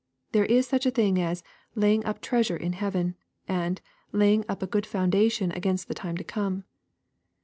[0.31, 1.43] There is such a thing as"
[1.75, 3.13] laying up treasure in heaven,"
[3.47, 3.79] and
[4.11, 6.63] "laying up a good foundation against the time to come."